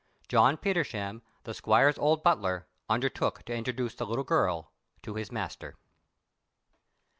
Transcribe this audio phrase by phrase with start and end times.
[0.27, 4.71] John Petersham, the squire's old butler, undertook to introduce the little girl
[5.03, 5.75] to his master.